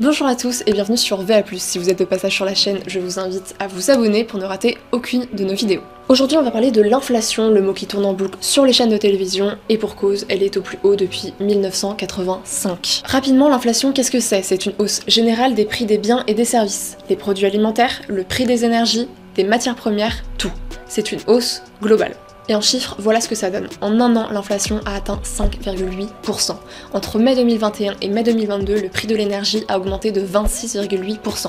[0.00, 1.44] Bonjour à tous et bienvenue sur VA+.
[1.56, 4.40] Si vous êtes de passage sur la chaîne, je vous invite à vous abonner pour
[4.40, 5.82] ne rater aucune de nos vidéos.
[6.08, 8.90] Aujourd'hui, on va parler de l'inflation, le mot qui tourne en boucle sur les chaînes
[8.90, 13.02] de télévision, et pour cause, elle est au plus haut depuis 1985.
[13.04, 14.42] Rapidement, l'inflation, qu'est-ce que c'est?
[14.42, 18.24] C'est une hausse générale des prix des biens et des services, les produits alimentaires, le
[18.24, 19.06] prix des énergies,
[19.36, 20.52] des matières premières, tout.
[20.88, 22.16] C'est une hausse globale.
[22.48, 23.68] Et en chiffres, voilà ce que ça donne.
[23.80, 26.56] En un an, l'inflation a atteint 5,8%.
[26.92, 31.46] Entre mai 2021 et mai 2022, le prix de l'énergie a augmenté de 26,8%.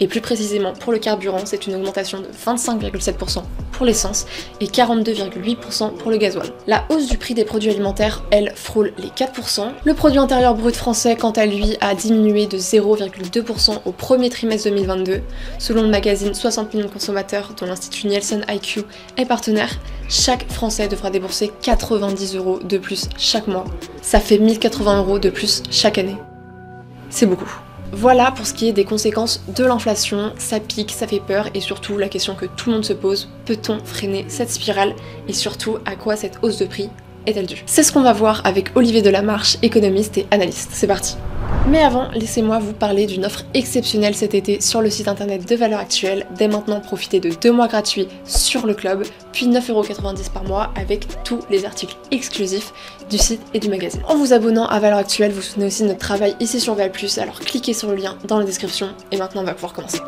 [0.00, 3.42] Et plus précisément, pour le carburant, c'est une augmentation de 25,7%
[3.72, 4.26] pour l'essence
[4.60, 6.48] et 42,8% pour le gasoil.
[6.66, 9.68] La hausse du prix des produits alimentaires, elle, frôle les 4%.
[9.84, 14.68] Le produit intérieur brut français, quant à lui, a diminué de 0,2% au premier trimestre
[14.70, 15.20] 2022.
[15.58, 18.84] Selon le magazine 60 millions de consommateurs, dont l'Institut Nielsen IQ
[19.18, 23.64] est partenaire, chaque Français devra débourser 90 euros de plus chaque mois.
[24.02, 26.16] Ça fait 1080 euros de plus chaque année.
[27.10, 27.50] C'est beaucoup.
[27.92, 31.60] Voilà pour ce qui est des conséquences de l'inflation, ça pique, ça fait peur et
[31.60, 34.94] surtout la question que tout le monde se pose, peut-on freiner cette spirale?
[35.26, 36.90] Et surtout à quoi cette hausse de prix
[37.66, 40.70] C'est ce qu'on va voir avec Olivier Delamarche, économiste et analyste.
[40.72, 41.16] C'est parti
[41.70, 45.54] mais avant, laissez-moi vous parler d'une offre exceptionnelle cet été sur le site internet de
[45.54, 46.26] Valeurs Actuelles.
[46.36, 51.06] Dès maintenant, profitez de deux mois gratuits sur le club, puis 9,90€ par mois avec
[51.24, 52.72] tous les articles exclusifs
[53.10, 54.00] du site et du magazine.
[54.08, 56.90] En vous abonnant à Valeurs Actuelles, vous soutenez aussi notre travail ici sur Val+,
[57.20, 59.98] alors cliquez sur le lien dans la description et maintenant on va pouvoir commencer.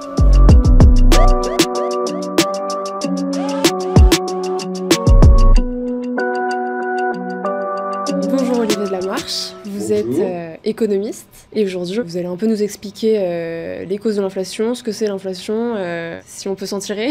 [9.20, 13.98] Marche, vous êtes euh, économiste et aujourd'hui vous allez un peu nous expliquer euh, les
[13.98, 17.10] causes de l'inflation, ce que c'est l'inflation, euh, si on peut s'en tirer.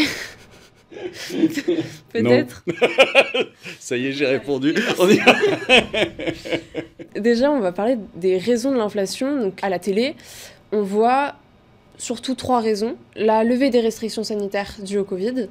[2.12, 2.64] Peut-être.
[3.80, 4.74] Ça y est, j'ai répondu.
[7.16, 9.40] Déjà, on va parler des raisons de l'inflation.
[9.40, 10.16] Donc, à la télé,
[10.72, 11.36] on voit
[11.98, 12.96] surtout trois raisons.
[13.16, 15.48] La levée des restrictions sanitaires dues au Covid,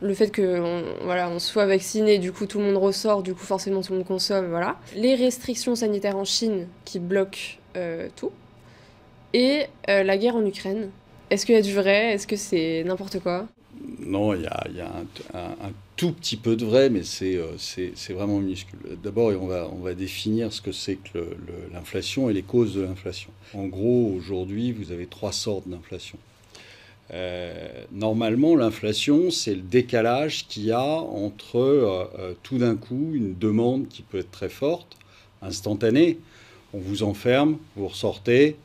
[0.00, 3.34] le fait que on, voilà, on soit vacciné, du coup tout le monde ressort, du
[3.34, 4.78] coup forcément tout le monde consomme, voilà.
[4.94, 8.30] Les restrictions sanitaires en Chine qui bloquent euh, tout.
[9.32, 10.90] Et euh, la guerre en Ukraine.
[11.30, 12.12] Est-ce qu'il y a du vrai?
[12.12, 13.46] Est-ce que c'est n'importe quoi?
[13.98, 14.90] Non, il y a, y a
[15.34, 17.56] un, tout petit peu de vrai, mais c'est euh,
[18.10, 18.78] vraiment minuscule.
[19.02, 21.36] D'abord, on va, on va définir ce que c'est que
[21.72, 23.30] l'inflation et les causes de l'inflation.
[23.54, 26.18] En gros, aujourd'hui, vous avez trois sortes d'inflation.
[27.12, 33.10] Euh, normalement, l'inflation, c'est le décalage qu'il y a entre euh, euh, tout d'un coup
[33.12, 34.96] une demande qui peut être très forte,
[35.42, 36.18] instantanée.
[36.72, 38.56] On vous enferme, vous ressortez,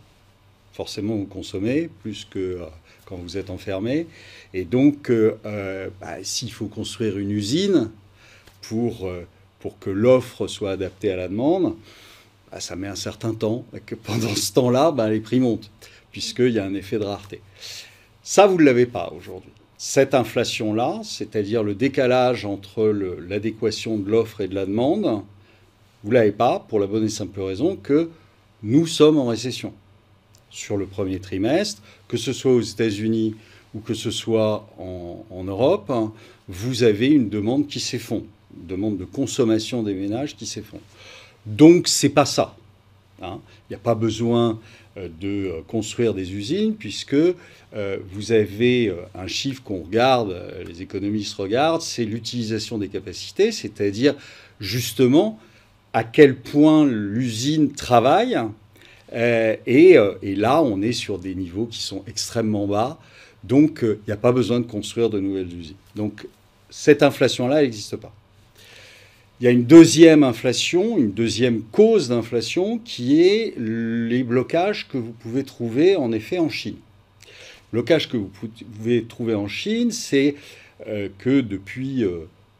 [0.73, 2.59] forcément vous consommez plus que
[3.05, 4.07] quand vous êtes enfermé.
[4.53, 5.11] Et donc,
[6.01, 7.91] bah, s'il faut construire une usine
[8.61, 9.07] pour,
[9.59, 11.75] pour que l'offre soit adaptée à la demande,
[12.51, 13.63] bah, ça met un certain temps.
[13.75, 15.69] Et que pendant ce temps-là, bah, les prix montent,
[16.11, 17.41] puisqu'il y a un effet de rareté.
[18.31, 19.49] Ça, vous ne l'avez pas aujourd'hui.
[19.79, 22.85] Cette inflation-là, c'est-à-dire le décalage entre
[23.27, 25.23] l'adéquation de l'offre et de la demande,
[26.03, 28.11] vous ne l'avez pas pour la bonne et simple raison que
[28.61, 29.73] nous sommes en récession
[30.51, 33.33] sur le premier trimestre, que ce soit aux États-Unis
[33.73, 35.91] ou que ce soit en, Europe,
[36.47, 40.83] vous avez une demande qui s'effondre, une demande de consommation des ménages qui s'effondre.
[41.47, 42.55] Donc c'est pas ça.
[43.23, 43.39] Hein.
[43.67, 44.59] Il n'y a pas besoin
[45.19, 50.35] de construire des usines, puisque euh, vous avez euh, un chiffre qu'on regarde,
[50.67, 54.15] les économistes regardent, c'est l'utilisation des capacités, c'est-à-dire
[54.59, 55.39] justement
[55.93, 58.37] à quel point l'usine travaille.
[59.15, 62.99] Et, et, là, on est sur des niveaux qui sont extrêmement bas,
[63.43, 65.75] donc il n'y a pas besoin de construire de nouvelles usines.
[65.95, 66.27] Donc
[66.69, 68.13] cette inflation-là, n'existe pas.
[69.39, 74.97] Il y a une deuxième inflation, une deuxième cause d'inflation qui est les blocages que
[74.97, 76.75] vous pouvez trouver en effet en Chine.
[77.71, 80.35] Le blocage que vous pouvez trouver en Chine, c'est
[80.87, 82.03] euh, que depuis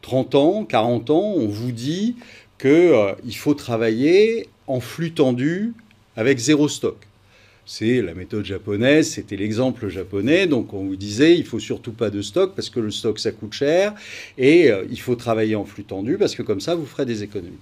[0.00, 2.16] 30 euh, ans, 40 ans, on vous dit
[2.58, 5.74] qu'il euh, faut travailler en flux tendu
[6.16, 6.96] avec zéro stock
[7.70, 10.48] c'est la méthode japonaise, c'était l'exemple japonais.
[10.48, 13.30] Donc on vous disait, il faut surtout pas de stock parce que le stock ça
[13.30, 13.94] coûte cher
[14.36, 17.22] et euh, il faut travailler en flux tendu parce que comme ça vous ferez des
[17.22, 17.60] économies.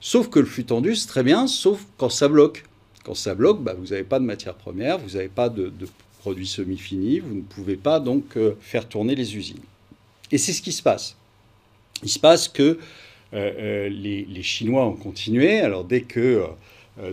[0.00, 2.64] Sauf que le flux tendu c'est très bien, sauf quand ça bloque.
[3.04, 5.72] Quand ça bloque, bah, vous n'avez pas de matière première, vous n'avez pas de,
[6.18, 9.62] produits semi-finis, vous ne pouvez pas donc euh, faire tourner les usines.
[10.32, 11.16] Et c'est ce qui se passe.
[12.02, 12.80] Il se passe que
[13.32, 15.60] euh, les, les, Chinois ont continué.
[15.60, 16.42] Alors dès que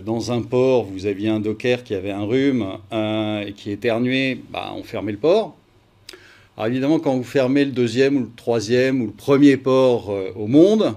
[0.04, 4.72] dans un port, vous aviez un docker qui avait un rhume et qui éternuait, bah,
[4.76, 5.58] on fermait le port.
[6.58, 10.32] Alors évidemment, quand vous fermez le deuxième ou le troisième ou le premier port euh,
[10.34, 10.92] au monde,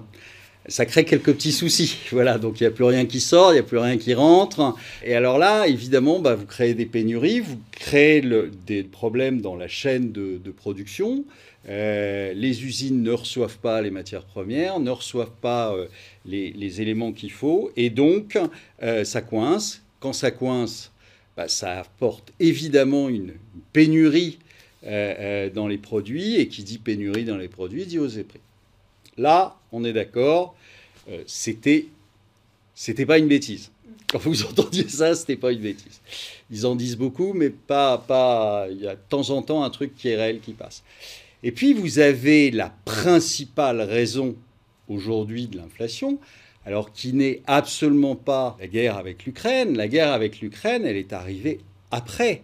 [0.67, 1.97] ça crée quelques petits soucis.
[2.11, 4.13] Voilà, donc il n'y a plus rien qui sort, il n'y a plus rien qui
[4.13, 4.75] rentre.
[5.03, 8.21] Et alors là, évidemment, bah, vous créez des pénuries, vous créez
[8.65, 11.25] des problèmes dans la chaîne de, production.
[11.69, 15.87] Euh, les usines ne reçoivent pas les matières premières, ne reçoivent pas euh,
[16.25, 18.37] les, éléments qu'il faut, et donc
[18.83, 19.83] euh, ça coince.
[19.99, 20.91] Quand ça coince,
[21.37, 23.33] bah, ça apporte évidemment une
[23.73, 24.39] pénurie
[24.83, 28.39] dans les produits, et qui dit pénurie dans les produits dit hausse des prix.
[29.17, 30.55] Là, on est d'accord,
[31.09, 31.87] euh, c'était,
[32.73, 33.71] c'était pas une bêtise.
[34.11, 36.01] Quand vous entendiez ça, c'était pas une bêtise.
[36.49, 38.67] Ils en disent beaucoup, mais pas, pas.
[38.69, 40.83] Il y a de temps en temps un truc qui est réel qui passe.
[41.43, 44.35] Et puis vous avez la principale raison
[44.87, 46.19] aujourd'hui de l'inflation,
[46.65, 49.75] alors qui n'est absolument pas la guerre avec l'Ukraine.
[49.75, 51.59] La guerre avec l'Ukraine, elle est arrivée
[51.89, 52.43] après.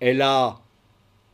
[0.00, 0.60] Elle a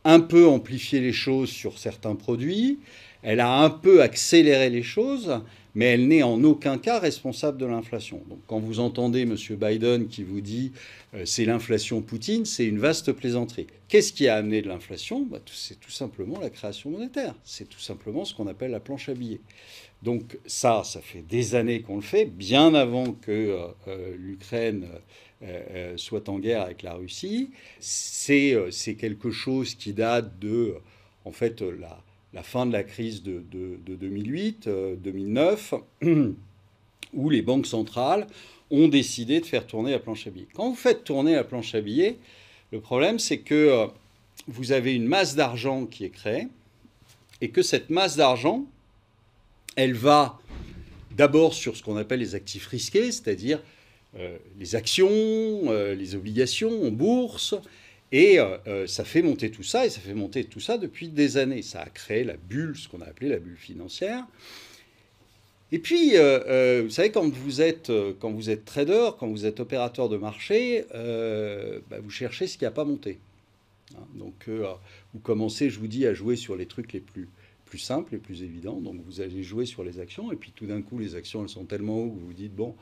[0.05, 2.79] un peu amplifié les choses sur certains produits,
[3.23, 5.41] elle a un peu accéléré les choses,
[5.75, 8.21] mais elle n'est en aucun cas responsable de l'inflation.
[8.29, 9.35] Donc quand vous entendez M.
[9.57, 10.71] Biden qui vous dit
[11.15, 13.67] euh, c'est l'inflation Poutine, c'est une vaste plaisanterie.
[13.87, 15.25] Qu'est-ce qui a amené de l'inflation?
[15.25, 17.33] Bah, C'est tout simplement la création monétaire.
[17.43, 19.41] C'est tout simplement ce qu'on appelle la planche à billets.
[20.03, 24.87] Donc ça, ça fait des années qu'on le fait, bien avant que euh, euh, l'Ukraine
[25.97, 27.49] soit en guerre avec la Russie.
[27.81, 30.75] C'est quelque chose qui date de,
[31.25, 32.01] en fait, la
[32.33, 33.43] la fin de la crise de,
[33.87, 36.31] 2008-2009, euh,
[37.13, 38.27] où les banques centrales
[38.71, 40.47] ont décidé de faire tourner la planche à billets.
[40.53, 42.17] Quand vous faites tourner la planche à billets,
[42.71, 43.87] le problème c'est que euh,
[44.47, 46.47] vous avez une masse d'argent qui est créée,
[47.41, 48.65] et que cette masse d'argent,
[49.75, 50.39] elle va
[51.11, 53.61] d'abord sur ce qu'on appelle les actifs risqués, c'est-à-dire
[54.17, 57.55] euh, les actions, les obligations en bourse,
[58.13, 61.09] et euh, euh, ça fait monter tout ça, et ça fait monter tout ça depuis
[61.09, 61.63] des années.
[61.63, 64.23] Ça a créé la bulle, ce qu'on a appelé la bulle financière.
[65.71, 69.59] Et puis, euh, vous savez, quand vous, êtes, quand vous êtes trader, quand vous êtes
[69.59, 73.17] opérateur de marché, bah, vous cherchez ce qui n'a pas monté.
[73.95, 77.27] Hein, donc, vous commencez, je vous dis, à jouer sur les trucs les plus,
[77.73, 78.79] plus simples, les plus évidents.
[78.79, 81.49] Donc, vous allez jouer sur les actions, et puis tout d'un coup, les actions, elles
[81.49, 82.75] sont tellement haut que vous vous dites, bon,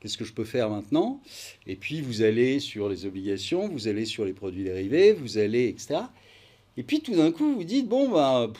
[0.00, 1.20] Qu'est-ce que je peux faire maintenant?
[1.66, 5.66] Et puis vous allez sur les obligations, vous allez sur les produits dérivés, vous allez,
[5.66, 6.02] etc.
[6.76, 8.52] Et puis tout d'un coup, vous dites, bon, ben,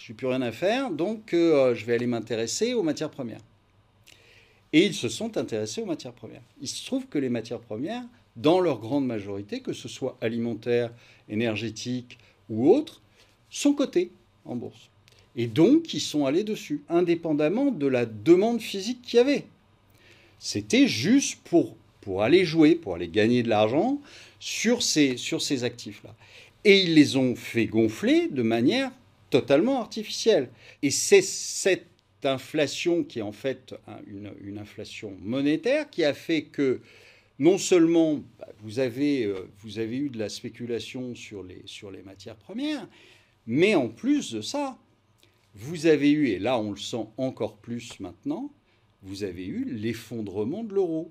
[0.00, 3.42] je n'ai plus rien à faire, donc euh, je vais aller m'intéresser aux matières premières.
[4.72, 6.40] Et ils se sont intéressés aux matières premières.
[6.62, 8.04] Il se trouve que les matières premières,
[8.36, 10.94] dans leur grande majorité, que ce soit alimentaire,
[11.28, 13.02] énergétique ou autres,
[13.50, 14.12] sont cotées
[14.46, 14.88] en bourse.
[15.36, 19.44] Et donc, ils sont allés dessus, indépendamment de la demande physique qu'il y avait.
[20.38, 24.00] C'était juste pour, pour aller jouer, pour aller gagner de l'argent
[24.40, 26.14] sur ces, sur ces actifs-là.
[26.64, 28.90] Et ils les ont fait gonfler de manière
[29.30, 30.48] totalement artificielle.
[30.82, 31.86] Et c'est cette
[32.24, 33.74] inflation qui est en fait
[34.06, 36.80] une, une, inflation monétaire qui a fait que
[37.38, 41.90] non seulement bah, vous, avez, euh, vous avez eu de la spéculation sur les, sur
[41.90, 42.88] les matières premières,
[43.46, 44.78] mais en plus de ça,
[45.56, 48.52] vous avez eu, et là on le sent encore plus maintenant,
[49.02, 51.10] vous avez eu l'effondrement de l'euro.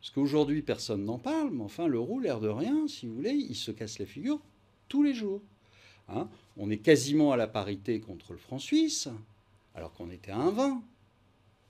[0.00, 3.56] Parce qu'aujourd'hui, personne n'en parle, mais enfin, l'euro, l'air de rien, si vous voulez, il
[3.56, 4.40] se casse la figure
[4.88, 5.42] tous les jours.
[6.10, 6.28] Hein?
[6.56, 9.08] on est quasiment à la parité contre le franc suisse,
[9.74, 10.80] alors qu'on était à 1,20.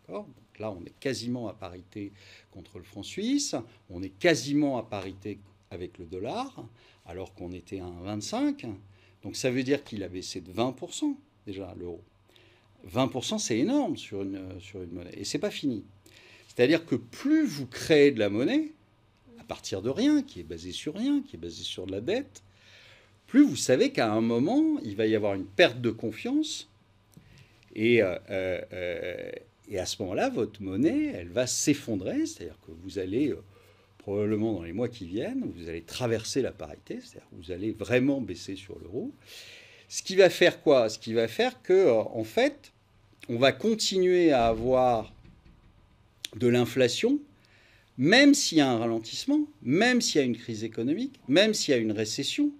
[0.08, 0.26] Donc
[0.58, 2.12] là, on est quasiment à parité
[2.52, 3.56] contre le franc suisse,
[3.90, 6.64] on est quasiment à parité avec le dollar,
[7.04, 8.72] alors qu'on était à 1,25.
[9.22, 11.16] Donc ça veut dire qu'il a baissé de 20%
[11.48, 12.02] déjà l'euro.
[12.92, 15.14] 20%, c'est énorme sur une, sur une monnaie.
[15.16, 15.84] Et c'est pas fini.
[16.46, 18.72] C'est-à-dire que plus vous créez de la monnaie,
[19.40, 22.00] à partir de rien, qui est basée sur rien, qui est basée sur de la
[22.00, 22.42] dette,
[23.26, 26.70] plus vous savez qu'à un moment, il va y avoir une perte de confiance.
[27.74, 29.30] Et, euh, euh,
[29.68, 32.26] et à ce moment-là, votre monnaie, elle va s'effondrer.
[32.26, 33.42] C'est-à-dire que vous allez, euh,
[33.98, 37.00] probablement dans les mois qui viennent, vous allez traverser la parité.
[37.00, 39.12] C'est-à-dire vous allez vraiment baisser sur l'euro.
[39.88, 40.88] Ce qui va faire quoi?
[40.88, 42.72] Ce qui va faire que, en fait,
[43.28, 45.12] on va continuer à avoir
[46.36, 47.18] de l'inflation,
[47.96, 51.72] même s'il y a un ralentissement, même s'il y a une crise économique, même s'il
[51.72, 52.50] y a une récession.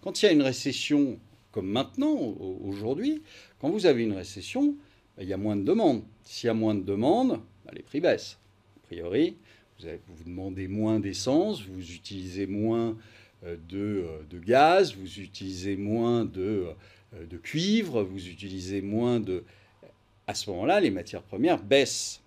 [0.00, 1.18] Quand il y a une récession,
[1.52, 2.16] comme maintenant,
[2.64, 3.22] aujourd'hui,
[3.60, 4.74] quand vous avez une récession,
[5.16, 6.02] ben, il y a moins de demandes.
[6.24, 8.38] S'il y a moins de demandes, ben, les prix baissent.
[8.76, 9.36] A priori,
[9.80, 12.94] vous, demandez moins d'essence, vous utilisez moins euh,
[13.44, 16.66] de, euh, de, gaz, vous utilisez moins de,
[17.14, 19.44] euh, de cuivre, vous utilisez moins de
[20.26, 22.20] à ce moment-là, les matières premières baissent.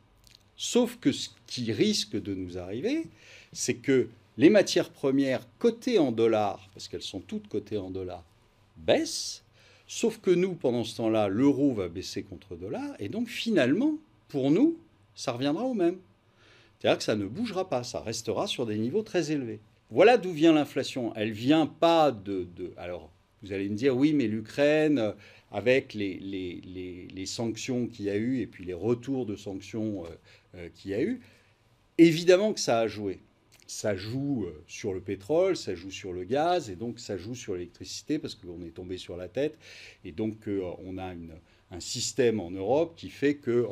[0.57, 3.05] Sauf que ce qui risque de nous arriver,
[3.53, 8.23] c'est que les matières premières cotées en dollars, parce qu'elles sont toutes cotées en dollars,
[8.75, 9.43] baissent,
[9.85, 13.97] sauf que nous, pendant ce temps-là, l'euro va baisser contre dollar, et donc finalement,
[14.29, 14.79] pour nous,
[15.13, 15.99] ça reviendra au même.
[16.79, 19.59] C'est-à-dire que ça ne bougera pas, ça restera sur des niveaux très élevés.
[19.91, 21.13] Voilà d'où vient l'inflation.
[21.15, 23.11] Elle vient pas de, Alors,
[23.43, 25.13] vous allez me dire, oui, mais l'Ukraine,
[25.51, 30.09] avec les, sanctions qu'il y a eu et puis les retours de sanctions euh,
[30.55, 31.19] euh, qu'il y a eu,
[31.97, 33.19] évidemment que ça a joué.
[33.67, 37.35] Ça joue euh, sur le pétrole, ça joue sur le gaz, et donc ça joue
[37.35, 39.57] sur l'électricité parce qu'on est tombé sur la tête.
[40.05, 40.47] Et donc,
[40.85, 41.13] on a
[41.71, 43.65] un système en Europe qui fait que,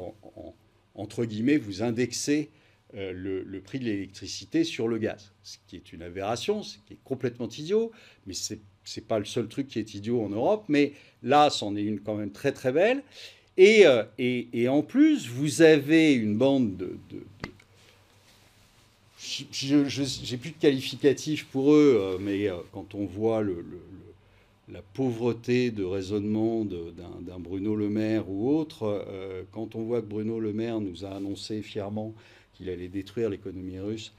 [0.96, 2.50] entre guillemets, vous indexez
[2.96, 6.94] euh, le, prix de l'électricité sur le gaz, ce qui est une aberration, ce qui
[6.94, 7.92] est complètement idiot,
[8.26, 11.76] mais ce n'est pas le seul truc qui est idiot en Europe, mais là, c'en
[11.76, 13.04] est une quand même très très belle.
[13.58, 16.90] Et, euh, et, en plus, vous avez une bande de...
[19.20, 23.64] je n'ai plus de qualificatif pour eux, euh, mais quand on voit le,
[24.68, 29.06] la pauvreté de raisonnement d'un Bruno Le Maire ou autre,
[29.52, 32.16] quand on voit que Bruno Le Maire nous a annoncé fièrement
[32.60, 34.12] qu'il allait détruire l'économie russe,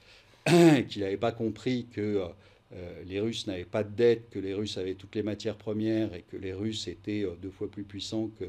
[0.89, 2.25] qu'il n'avait pas compris que
[2.73, 6.15] euh, les Russes n'avaient pas de dette, que les Russes avaient toutes les matières premières
[6.15, 8.47] et que les Russes étaient euh, deux fois plus puissants que,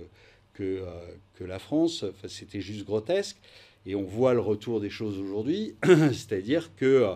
[0.62, 1.02] euh,
[1.36, 2.04] que la France.
[2.04, 3.38] Enfin, C'était juste grotesque.
[3.86, 7.14] Et on voit le retour des choses aujourd'hui, c'est-à-dire que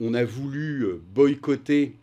[0.00, 1.94] on a voulu boycotter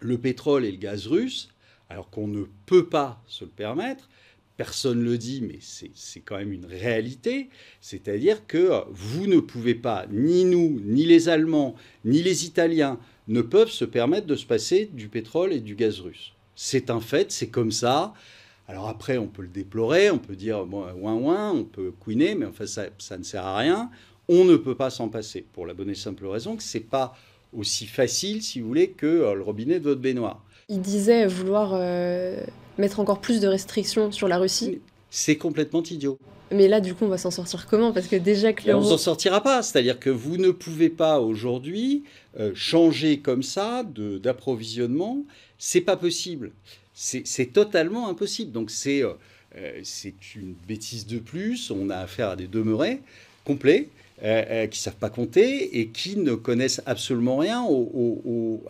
[0.00, 1.48] le pétrole et le gaz russe,
[1.90, 4.08] alors qu'on ne peut pas se le permettre,
[4.56, 7.48] personne ne le dit, mais c'est quand même une réalité,
[7.80, 13.40] c'est-à-dire que vous ne pouvez pas, ni nous, ni les Allemands, ni les Italiens, ne
[13.40, 16.32] peuvent se permettre de se passer du pétrole et du gaz russe.
[16.54, 18.14] C'est un fait, c'est comme ça.
[18.68, 22.34] Alors après, on peut le déplorer, on peut dire bon, ouin ouin, on peut couiner,
[22.34, 23.90] mais enfin ça, ça, ne sert à rien.
[24.28, 27.16] On ne peut pas s'en passer, pour la bonne et simple raison que c'est pas
[27.52, 30.42] aussi facile, si vous voulez, que euh, le robinet de votre baignoire.
[30.68, 32.42] Il disait vouloir euh,
[32.78, 34.80] mettre encore plus de restrictions sur la Russie.
[35.10, 36.18] C'est complètement idiot.
[36.50, 37.92] Mais là, du coup, on va s'en sortir comment?
[37.92, 39.62] Parce que déjà que On s'en sortira pas.
[39.62, 42.04] C'est-à-dire que vous ne pouvez pas aujourd'hui
[42.38, 45.24] euh, changer comme ça d'approvisionnement.
[45.58, 46.52] C'est pas possible.
[46.92, 48.52] C'est totalement impossible.
[48.52, 49.14] Donc c'est euh,
[49.82, 51.70] c'est une bêtise de plus.
[51.70, 53.00] On a affaire à des demeurés
[53.44, 53.88] complets.
[54.22, 57.66] Euh, qui ne savent pas compter et qui ne connaissent absolument rien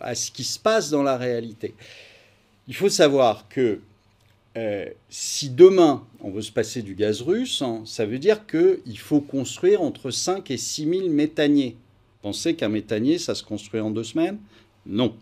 [0.01, 1.75] à ce qui se passe dans la réalité.
[2.67, 3.79] Il faut savoir que
[4.57, 8.97] euh, si demain on veut se passer du gaz russe, hein, ça veut dire qu'il
[8.97, 11.75] faut construire entre 5 et 6 000 méthaniers.
[12.21, 14.39] Pensez qu'un méthanier, ça se construit en deux semaines?
[14.85, 15.15] Non.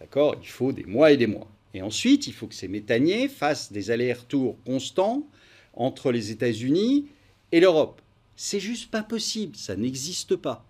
[0.00, 0.34] D'accord?
[0.42, 1.46] Il faut des mois et des mois.
[1.74, 5.26] Et ensuite, il faut que ces méthaniers fassent des allers-retours constants
[5.74, 7.06] entre les États-Unis
[7.52, 8.00] et l'Europe.
[8.34, 10.66] C'est juste pas possible, ça n'existe pas.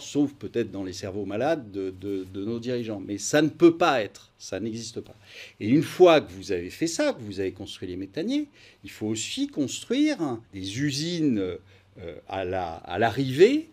[0.00, 3.00] Sauf peut-être dans les cerveaux malades de, nos dirigeants.
[3.04, 5.16] Mais ça ne peut pas être, ça n'existe pas.
[5.60, 8.48] Et une fois que vous avez fait ça, que vous avez construit les méthaniers,
[8.84, 13.70] il faut aussi construire des usines euh, à l'arrivée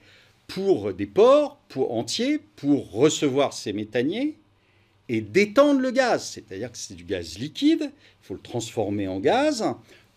[0.48, 4.36] pour des ports pour, entiers pour recevoir ces méthaniers
[5.08, 6.24] et détendre le gaz.
[6.24, 9.64] C'est-à-dire que c'est du gaz liquide, il faut le transformer en gaz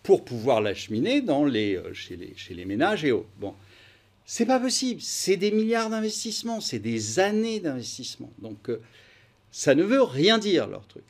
[0.03, 3.29] pour pouvoir l'acheminer euh, chez, les, chez les ménages et autres.
[3.39, 3.55] Bon.
[4.25, 5.01] C'est pas possible.
[5.01, 8.33] C'est des milliards d'investissements, c'est des années d'investissement.
[8.39, 8.81] Donc, euh,
[9.51, 11.05] ça ne veut rien dire, leur truc.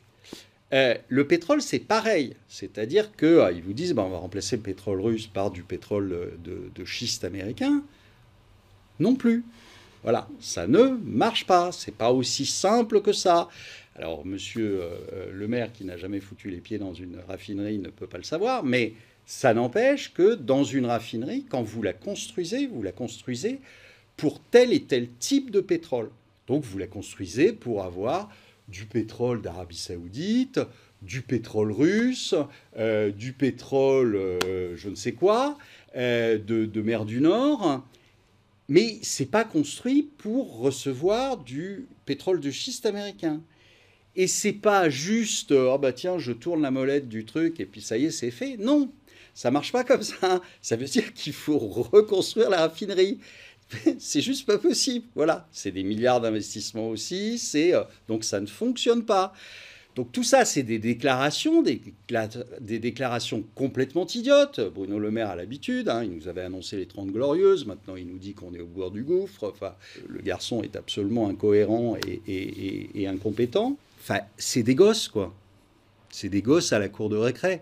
[0.73, 2.35] Euh, le pétrole, c'est pareil.
[2.47, 6.33] C'est-à-dire qu'ils euh, vous disent bah, on va remplacer le pétrole russe par du pétrole
[6.43, 7.83] de, schiste américain.
[8.99, 9.43] Non plus.
[10.01, 11.71] Voilà, ça ne marche pas.
[11.71, 13.47] C'est pas aussi simple que ça.
[13.95, 14.81] Alors, monsieur
[15.31, 18.23] le maire, qui n'a jamais foutu les pieds dans une raffinerie, ne peut pas le
[18.23, 18.93] savoir, mais
[19.25, 23.59] ça n'empêche que dans une raffinerie, quand vous la construisez, vous la construisez
[24.17, 26.09] pour tel et tel type de pétrole.
[26.47, 28.29] Donc vous la construisez pour avoir
[28.67, 30.59] du pétrole d'Arabie saoudite,
[31.01, 32.35] du pétrole russe,
[32.77, 35.57] euh, du pétrole euh, je ne sais quoi,
[35.95, 37.83] euh, de, mer du Nord.
[38.69, 43.41] Mais c'est pas construit pour recevoir du pétrole de schiste américain.
[44.15, 47.81] Et c'est pas juste, ah bah tiens, je tourne la molette du truc et puis
[47.81, 48.57] ça y est, c'est fait.
[48.57, 48.91] Non,
[49.33, 50.41] ça marche pas comme ça.
[50.61, 53.19] Ça veut dire qu'il faut reconstruire la raffinerie.
[53.99, 55.05] C'est juste pas possible.
[55.15, 57.39] Voilà, c'est des milliards d'investissements aussi.
[57.39, 59.33] C'est euh, donc ça ne fonctionne pas.
[59.95, 61.79] Donc tout ça, c'est des déclarations, des,
[62.59, 64.59] déclarations complètement idiotes.
[64.73, 68.07] Bruno Le Maire a l'habitude, hein, il nous avait annoncé les 30 glorieuses, maintenant il
[68.07, 69.51] nous dit qu'on est au bord du gouffre.
[69.51, 69.75] Enfin,
[70.07, 73.77] le garçon est absolument incohérent et, et incompétent.
[74.01, 75.31] Enfin, c'est des gosses, quoi.
[76.09, 77.61] C'est des gosses à la cour de récré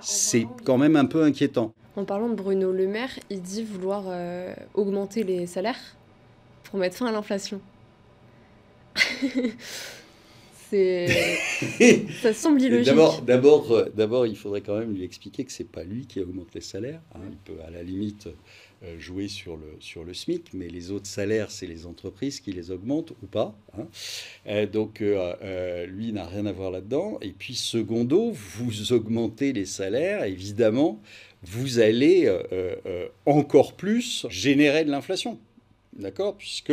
[0.00, 1.72] c'est quand même un peu inquiétant.
[1.96, 5.96] En parlant de Bruno Le Maire, il dit vouloir euh, augmenter les salaires
[6.64, 7.60] pour mettre fin à l'inflation.
[12.22, 12.86] ça semble illogique.
[12.86, 16.20] D'abord, d'abord, euh, d'abord, il faudrait quand même lui expliquer que c'est pas lui qui
[16.20, 17.00] augmente les salaires.
[17.14, 17.20] Hein.
[17.30, 18.28] Il peut à la limite
[18.98, 22.70] jouer sur le, sur le SMIC, mais les autres salaires, c'est les entreprises qui les
[22.70, 23.56] augmentent ou pas.
[23.76, 23.86] Hein.
[24.46, 27.18] Euh, donc, lui n'a rien à voir là-dedans.
[27.20, 31.00] Et puis, secondo, vous augmentez les salaires, évidemment,
[31.42, 32.32] vous allez
[33.26, 35.38] encore plus générer de l'inflation.
[35.94, 36.36] D'accord?
[36.36, 36.72] Puisque,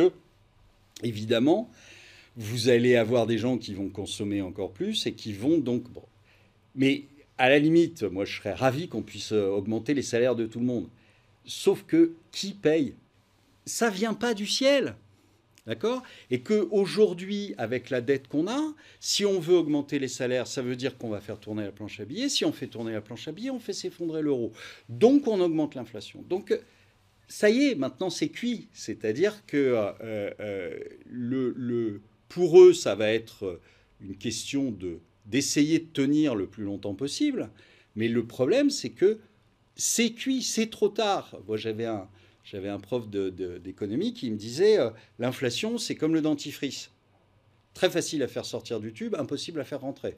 [1.03, 1.69] évidemment,
[2.38, 5.83] vous allez avoir des gens qui vont consommer encore plus et qui vont donc...
[6.75, 7.05] Mais
[7.38, 10.59] à la limite, moi je serais ravi qu'on puisse euh, augmenter les salaires de tout
[10.59, 10.88] le monde.
[11.45, 12.95] Sauf que qui paye?
[13.65, 14.95] Ça vient pas du ciel.
[15.67, 16.03] D'accord?
[16.29, 20.75] Et qu'aujourd'hui, avec la dette qu'on a, si on veut augmenter les salaires, ça veut
[20.75, 22.29] dire qu'on va faire tourner la planche à billets.
[22.29, 24.51] Si on fait tourner la planche à billets, on fait s'effondrer l'euro.
[24.89, 26.23] Donc on augmente l'inflation.
[26.29, 26.55] Donc
[27.27, 28.67] ça y est, maintenant c'est cuit.
[28.73, 29.57] C'est-à-dire que
[30.03, 31.97] euh, euh,
[32.29, 33.59] pour eux, ça va être
[34.01, 37.49] une question de d'essayer de tenir le plus longtemps possible.
[37.95, 39.17] Mais le problème, c'est que
[39.75, 41.38] c'est cuit, c'est trop tard.
[41.48, 42.08] Moi, j'avais un,
[42.44, 44.89] j'avais un prof d'économie qui me disait euh,
[45.20, 46.91] l'inflation, c'est comme le dentifrice.
[47.74, 50.15] Très facile à faire sortir du tube, impossible à faire rentrer.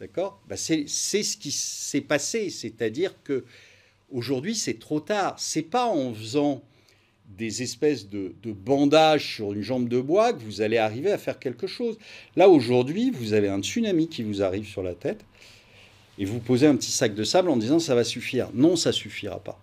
[0.00, 0.42] D'accord?
[0.48, 2.50] Bah, c'est, ce qui s'est passé.
[2.50, 3.44] C'est-à-dire que
[4.10, 5.38] aujourd'hui, c'est trop tard.
[5.38, 6.62] C'est pas en faisant
[7.28, 11.38] des espèces de, bandages sur une jambe de bois que vous allez arriver à faire
[11.38, 11.96] quelque chose.
[12.36, 15.24] Là, aujourd'hui, vous avez un tsunami qui vous arrive sur la tête
[16.18, 18.48] et vous posez un petit sac de sable en disant ça va suffire.
[18.54, 19.60] Non, ça suffira pas.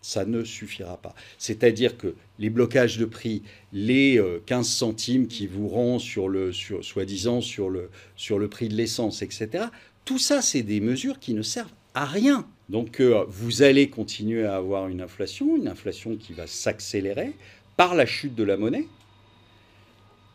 [0.00, 1.14] Ça ne suffira pas.
[1.38, 6.52] C'est-à-dire que les blocages de prix, les 15 euh, centimes qui vous rend sur le,
[6.52, 9.66] sur, soi-disant sur le, sur le prix de l'essence, etc.,
[10.04, 12.46] tout ça, c'est des mesures qui ne servent à rien.
[12.68, 17.34] Donc euh, vous allez continuer à avoir une inflation, une inflation qui va s'accélérer
[17.76, 18.86] par la chute de la monnaie.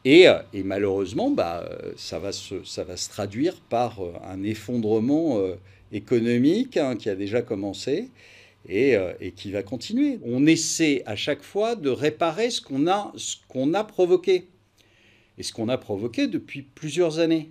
[0.09, 5.37] Et, euh, malheureusement, bah, ça, va se, ça va se traduire par euh, un effondrement
[5.91, 8.07] économique hein, qui a déjà commencé
[8.69, 10.19] et, et, qui va continuer.
[10.23, 14.47] On essaie à chaque fois de réparer ce qu'on a provoqué.
[15.37, 17.49] Et ce qu'on a provoqué depuis plusieurs années.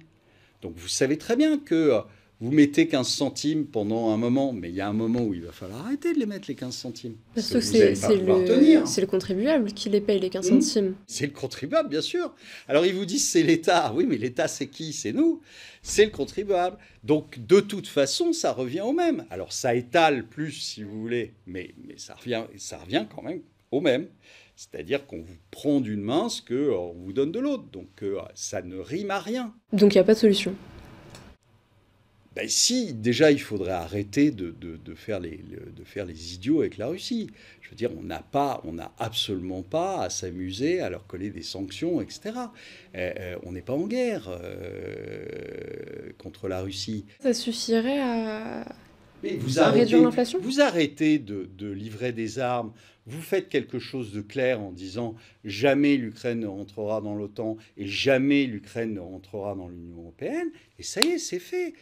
[0.63, 2.01] Donc vous savez très bien que
[2.41, 5.43] vous mettez 15 centimes pendant un moment, mais il y a un moment où il
[5.43, 7.17] va falloir arrêter de les mettre, les 15 centimes.
[7.35, 10.61] Parce, que, c'est le, le, contribuable qui les paye, les 15 mmh.
[10.61, 10.95] centimes.
[11.07, 12.35] C'est le contribuable, bien sûr.
[12.69, 13.93] Alors ils vous disent c'est l'État.
[13.95, 14.93] Oui, mais l'État, c'est qui?
[14.93, 15.41] C'est nous.
[15.81, 16.77] C'est le contribuable.
[17.05, 19.25] Donc de toute façon, ça revient au même.
[19.31, 23.41] Alors ça étale plus, si vous voulez, mais, mais ça, revient, ça revient quand même
[23.71, 24.09] au même.
[24.57, 27.65] C'est-à-dire qu'on vous prend d'une main ce qu'on euh, vous donne de l'autre.
[27.73, 29.55] Donc euh, ça ne rime à rien.
[29.73, 30.55] Donc il n'y a pas de solution
[32.37, 34.55] ben si, déjà, il faudrait arrêter de,
[34.95, 35.41] faire les,
[35.75, 37.31] de faire les idiots avec la Russie.
[37.63, 41.31] Je veux dire, on n'a pas, on n'a absolument pas à s'amuser à leur coller
[41.31, 42.21] des sanctions, etc.
[42.95, 47.07] Euh, euh, on n'est pas en guerre euh, contre la Russie.
[47.21, 48.67] Ça suffirait à,
[49.23, 50.39] vous arrêtez, réduire l'inflation?
[50.43, 52.71] Vous arrêtez de, de, livrer des armes,
[53.07, 57.87] vous faites quelque chose de clair en disant jamais l'Ukraine ne rentrera dans l'OTAN et
[57.87, 61.73] jamais l'Ukraine ne rentrera dans l'Union européenne, et ça y est, c'est fait.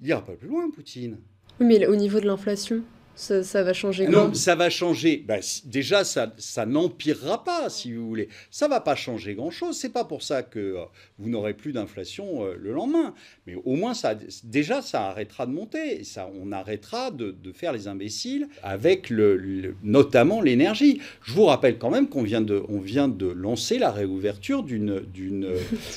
[0.00, 1.18] Il n'ira pas plus loin, Poutine.
[1.58, 2.82] mais au niveau de l'inflation,
[3.20, 5.22] ça, va changer Non, ça va changer.
[5.26, 8.28] Ben, déjà, ça, ça n'empirera pas, si vous voulez.
[8.50, 9.76] Ça va pas changer grand-chose.
[9.76, 10.84] C'est pas pour ça que euh,
[11.18, 13.12] vous n'aurez plus d'inflation euh, le lendemain.
[13.46, 16.00] Mais au moins, ça, déjà, ça arrêtera de monter.
[16.00, 21.00] Et ça, on arrêtera de, faire les imbéciles avec le, notamment l'énergie.
[21.22, 25.00] Je vous rappelle quand même qu'on vient de, on vient de lancer la réouverture d'une,
[25.00, 25.46] d'une,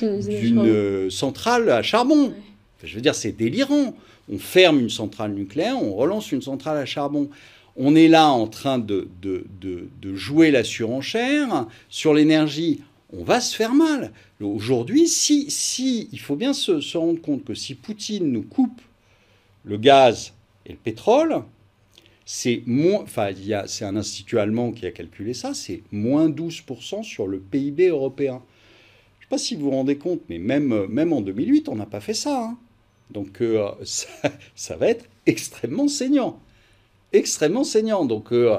[0.00, 2.34] d'une centrale à charbon.
[2.84, 3.94] Je veux dire, c'est délirant.
[4.30, 7.28] On ferme une centrale nucléaire, on relance une centrale à charbon.
[7.76, 12.82] On est là en train de, de, jouer la surenchère sur l'énergie.
[13.12, 14.12] On va se faire mal.
[14.40, 18.80] Aujourd'hui, si, si, il faut bien se, rendre compte que si Poutine nous coupe
[19.64, 20.32] le gaz
[20.66, 21.42] et le pétrole,
[22.24, 23.30] c'est moins, enfin,
[23.66, 28.42] c'est un institut allemand qui a calculé ça, c'est moins 12% sur le PIB européen.
[29.18, 31.76] Je ne sais pas si vous vous rendez compte, mais même, même en 2008, on
[31.76, 32.44] n'a pas fait ça.
[32.44, 32.58] Hein.
[33.10, 33.70] Donc euh,
[34.54, 36.40] ça, va être extrêmement saignant.
[37.12, 38.04] Extrêmement saignant.
[38.04, 38.58] Donc euh,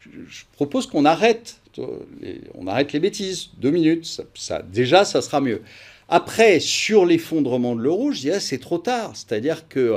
[0.00, 1.60] je, propose qu'on arrête,
[2.54, 3.50] on arrête les bêtises.
[3.58, 5.62] Deux minutes, ça, déjà ça sera mieux.
[6.08, 9.12] Après, sur l'effondrement de l'euro, je dirais c'est trop tard.
[9.14, 9.96] C'est-à-dire que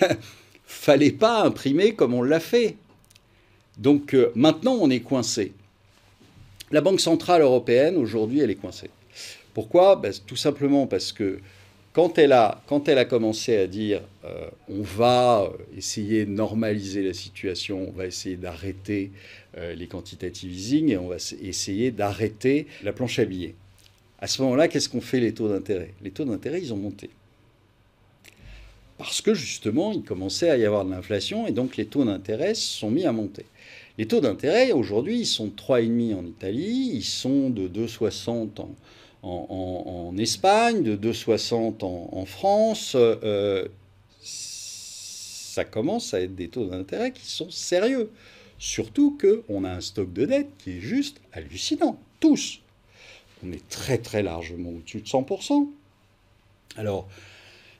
[0.66, 2.76] fallait pas imprimer comme on l'a fait.
[3.78, 5.52] Donc euh, maintenant, on est coincé.
[6.70, 8.90] La Banque centrale européenne, aujourd'hui, elle est coincée.
[9.54, 9.96] Pourquoi?
[9.96, 11.38] Ben, Tout simplement parce que
[11.96, 17.92] quand elle a, commencé à dire euh, on va essayer de normaliser la situation, on
[17.92, 19.12] va essayer d'arrêter
[19.56, 23.54] euh, les quantitative easing et on va essayer d'arrêter la planche à billets.
[24.18, 25.94] À ce moment-là, qu'est-ce qu'on fait les taux d'intérêt?
[26.02, 27.08] Les taux d'intérêt, ils ont monté.
[28.98, 32.52] Parce que justement, il commençait à y avoir de l'inflation et donc les taux d'intérêt
[32.52, 33.46] se sont mis à monter.
[33.96, 38.68] Les taux d'intérêt, aujourd'hui, ils sont de 3,5 en Italie, ils sont de 2,60 en,
[39.22, 42.92] en, Espagne, de 2,60 en, France.
[42.96, 43.66] Euh,
[44.20, 48.10] ça commence à être des taux d'intérêt qui sont sérieux.
[48.58, 51.98] Surtout qu'on a un stock de dette qui est juste hallucinant.
[52.20, 52.60] Tous.
[53.44, 55.68] On est très très largement au-dessus de 100%.
[56.76, 57.08] Alors,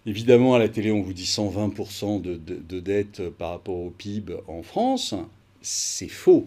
[0.07, 4.37] évidemment, à la télé, on vous dit 120% de, de, dette par rapport au PIB
[4.49, 5.15] en France.
[5.63, 6.47] C'est faux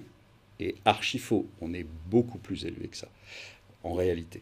[0.60, 1.47] et archi faux.
[1.62, 3.08] On est beaucoup plus élevé que ça,
[3.84, 4.42] en réalité.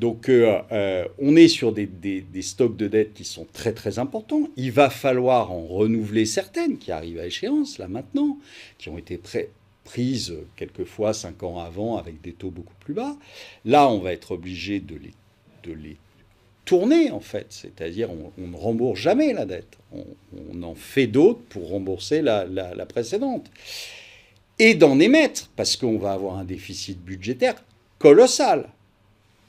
[0.00, 4.48] Donc, euh, euh, on est sur des, stocks de dette qui sont très très importants.
[4.56, 8.38] Il va falloir en renouveler certaines qui arrivent à échéance, là maintenant,
[8.78, 9.20] qui ont été
[9.84, 13.14] prises quelquefois cinq ans avant avec des taux beaucoup plus bas.
[13.66, 15.96] Là, on va être obligé de les,
[16.64, 17.48] tourner, en fait.
[17.50, 19.76] C'est-à-dire, on, ne rembourse jamais la dette.
[19.92, 23.50] On, en fait d'autres pour rembourser la, précédente.
[24.58, 27.62] Et d'en émettre, parce qu'on va avoir un déficit budgétaire
[28.00, 28.68] colossal.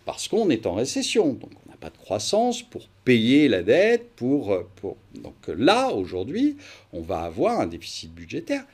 [0.06, 1.34] Parce qu'on est en récession.
[1.34, 4.12] Donc, on n'a pas de croissance pour payer la dette.
[4.16, 4.98] Pour, pour...
[5.16, 6.58] Donc là, aujourd'hui,
[6.94, 8.66] on va avoir un déficit budgétaire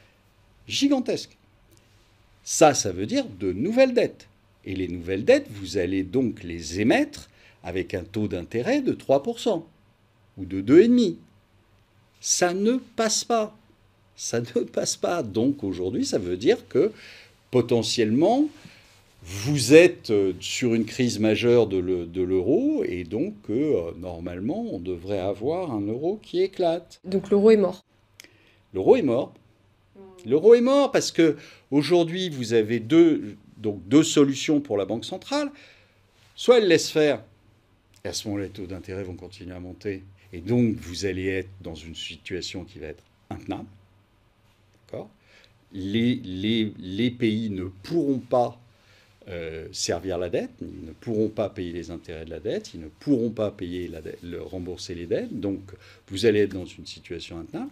[0.67, 1.37] gigantesque.
[2.43, 4.27] Ça, ça veut dire de nouvelles dettes.
[4.65, 7.29] Et les nouvelles dettes, vous allez donc les émettre
[7.63, 9.63] avec un taux d'intérêt de 3%
[10.37, 11.15] ou de 2,5%.
[12.19, 13.55] Ça ne passe pas.
[14.15, 15.23] Ça ne passe pas.
[15.23, 16.91] Donc aujourd'hui, ça veut dire que
[17.51, 18.47] potentiellement,
[19.23, 21.77] vous êtes euh, sur une crise majeure de
[22.21, 26.99] l'euro et donc euh, normalement, on devrait avoir un euro qui éclate.
[27.03, 27.83] Donc l'euro est mort.
[28.73, 29.33] L'euro est mort.
[30.25, 31.35] L'euro est mort parce que
[31.71, 35.51] aujourd'hui, vous avez deux, donc deux solutions pour la Banque centrale.
[36.35, 37.23] Soit elle laisse faire,
[38.05, 40.03] et à ce moment-là, les taux d'intérêt vont continuer à monter.
[40.33, 43.67] Et donc, vous allez être dans une situation qui va être intenable.
[44.85, 45.09] D'accord?
[45.73, 48.59] Les, les, les, pays ne pourront pas
[49.29, 52.79] euh, servir la dette, ils ne pourront pas payer les intérêts de la dette, ils
[52.79, 55.37] ne pourront pas payer la le, rembourser les dettes.
[55.37, 55.59] Donc,
[56.09, 57.71] vous allez être dans une situation intenable.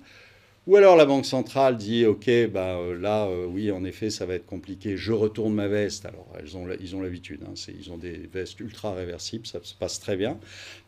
[0.67, 4.33] Ou alors la Banque centrale dit ok, bah, là, euh, oui, en effet, ça va
[4.33, 6.05] être compliqué, je retourne ma veste.
[6.07, 9.75] Alors, elles ont, ils ont l'habitude, hein, ils ont des vestes ultra réversibles, ça se
[9.75, 10.39] passe très bien.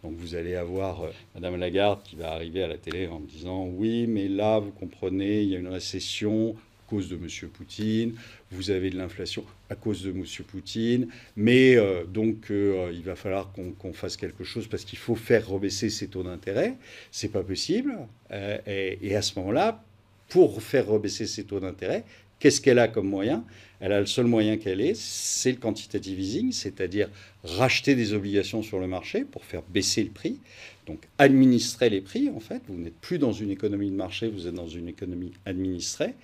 [0.04, 3.68] Donc, vous allez avoir euh, Madame Lagarde qui va arriver à la télé en disant
[3.68, 6.56] oui, mais là, vous comprenez, il y a une récession,
[6.88, 7.50] cause de M.
[7.50, 8.16] Poutine,
[8.52, 10.24] vous avez de l'inflation à cause de M.
[10.48, 15.16] Poutine, mais euh, donc euh, il va falloir qu'on fasse quelque chose parce qu'il faut
[15.16, 16.76] faire rebaisser ces taux d'intérêt.
[17.12, 17.96] C'est pas possible.
[18.32, 19.84] Euh, et, à ce moment-là,
[20.30, 22.04] pour faire rebaisser ces taux d'intérêt,
[22.40, 23.44] qu'est-ce qu'elle a comme moyen?
[23.80, 27.10] Elle a le seul moyen qu'elle ait, c'est le quantitative easing, c'est-à-dire
[27.44, 30.40] racheter des obligations sur le marché pour faire baisser le prix.
[30.88, 32.62] Donc administrer les prix, en fait.
[32.68, 36.16] Vous n'êtes plus dans une économie de marché, vous êtes dans une économie administrée.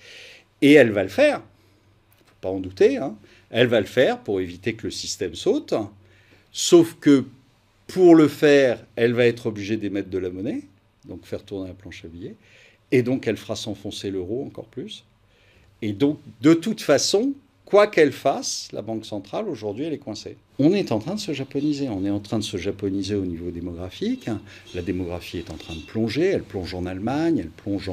[0.63, 1.41] Et elle va le faire,
[2.26, 3.17] faut pas en douter, hein.
[3.49, 5.73] elle va le faire pour éviter que le système saute,
[6.54, 7.26] sauf que
[7.88, 10.62] pour le faire, elle va être obligée d'émettre de la monnaie,
[11.04, 12.38] donc faire tourner la planche à billets,
[12.91, 15.04] et donc elle fera s'enfoncer l'euro encore plus.
[15.82, 17.34] Et donc, de toute façon,
[17.65, 21.20] quoi qu'elle fasse, la Banque centrale, aujourd'hui, elle est coincée on est en train de
[21.20, 21.89] se japoniser.
[21.89, 24.30] On est en train de se japoniser au niveau démographique.
[24.76, 26.26] La démographie est en train de plonger.
[26.26, 27.89] Elle plonge en Allemagne, elle plonge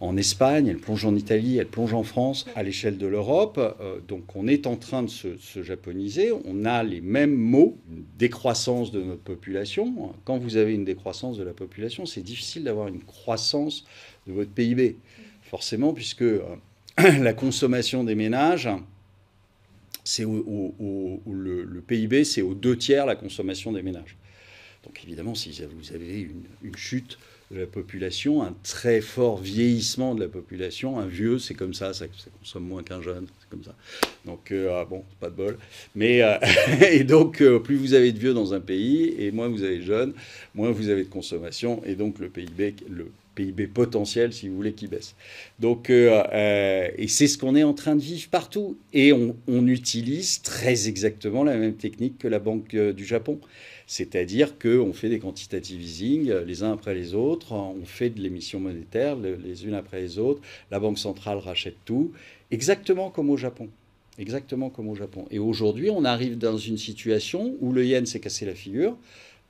[0.00, 3.58] en, Espagne, elle plonge en Italie, elle plonge en France, à l'échelle de l'Europe.
[3.58, 6.32] Euh, donc on est en train de se, japoniser.
[6.44, 7.78] On a les mêmes mots,
[8.18, 10.12] décroissance de notre population.
[10.24, 13.84] Quand vous avez une décroissance de la population, c'est difficile d'avoir une croissance
[14.26, 14.96] de votre PIB.
[15.42, 16.42] Forcément, puisque euh,
[16.98, 18.68] la consommation des ménages
[20.04, 24.16] c'est au, le, PIB, c'est aux deux tiers la consommation des ménages.
[24.84, 26.28] Donc évidemment, si vous avez
[26.62, 27.18] une, chute
[27.52, 31.92] de la population, un très fort vieillissement de la population, un vieux, c'est comme ça,
[31.92, 32.06] ça,
[32.40, 33.76] consomme moins qu'un jeune, c'est comme ça.
[34.24, 35.58] Donc euh, ah bon, pas de bol.
[35.94, 36.36] Mais euh,
[36.90, 39.78] et donc euh, plus vous avez de vieux dans un pays et moins vous avez
[39.78, 40.14] de jeunes,
[40.54, 44.72] moins vous avez de consommation et donc le PIB, le PIB potentiel, si vous voulez,
[44.72, 45.14] qui baisse.
[45.58, 48.76] Donc, euh, euh, et c'est ce qu'on est en train de vivre partout.
[48.92, 49.32] Et on,
[49.66, 53.38] utilise très exactement la même technique que la Banque euh, du Japon.
[53.86, 58.58] C'est-à-dire qu'on fait des quantitative easing les uns après les autres, on fait de l'émission
[58.58, 60.40] monétaire les unes après les autres,
[60.70, 62.12] la Banque centrale rachète tout,
[62.50, 63.68] exactement comme au Japon.
[64.18, 65.26] Exactement comme au Japon.
[65.30, 68.96] Et aujourd'hui, on arrive dans une situation où le yen s'est cassé la figure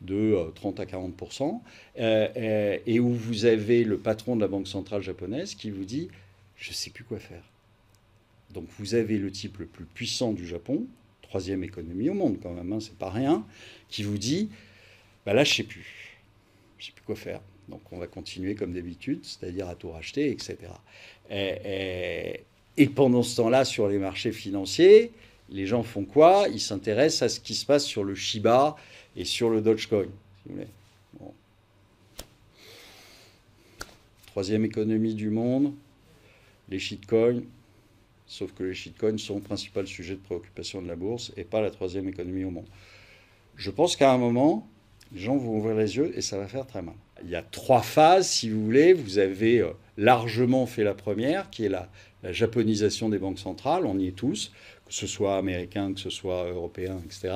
[0.02, 1.60] de 30 euh, à 40%
[1.98, 5.84] euh, euh, et où vous avez le patron de la Banque centrale japonaise qui vous
[5.84, 6.08] dit
[6.56, 7.42] je ne sais plus quoi faire.
[8.52, 10.86] Donc vous avez le type le plus puissant du Japon,
[11.22, 13.44] troisième économie au monde quand même, hein, c'est pas rien,
[13.88, 14.50] qui vous dit,
[15.26, 16.18] bah là je sais plus,
[16.78, 17.40] je sais plus quoi faire.
[17.68, 20.58] Donc on va continuer comme d'habitude, c'est-à-dire à tout racheter, etc.
[21.30, 25.12] Et, pendant ce temps-là, sur les marchés financiers,
[25.52, 26.46] les gens font quoi?
[26.50, 28.76] Ils s'intéressent à ce qui se passe sur le Shiba
[29.16, 30.06] et sur le Dogecoin.
[30.46, 30.52] Si.
[34.26, 35.74] Troisième économie du monde,
[36.70, 37.42] les shitcoins,
[38.26, 41.60] sauf que les shitcoins sont le principal sujet de préoccupation de la bourse et pas
[41.60, 42.66] la troisième économie au monde.
[43.56, 44.66] Je pense qu'à un moment,
[45.12, 46.94] les gens vont ouvrir les yeux et ça va faire très mal.
[47.22, 48.94] Il y a trois phases, si vous voulez.
[48.94, 51.88] Vous avez euh, largement fait la première, qui est la
[52.32, 53.84] japonisation des banques centrales.
[53.84, 54.50] On y est tous,
[54.92, 57.32] que ce soit américain, que ce soit européen, etc.